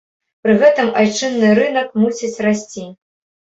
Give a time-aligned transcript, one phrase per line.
[0.45, 2.91] Пры гэтым айчынны рынак мусіць расці.